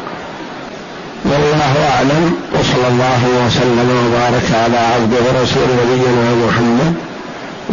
والله 1.24 1.90
أعلم 1.94 2.34
وصلى 2.52 2.88
الله 2.88 3.46
وسلم 3.46 4.06
وبارك 4.06 4.48
على 4.64 4.78
عبده 4.78 5.16
ورسول 5.16 5.68
نبينا 5.82 6.46
محمد 6.46 6.94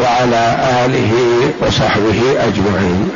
وعلى 0.01 0.57
آله 0.85 1.11
وصحبه 1.61 2.21
أجمعين. 2.39 3.11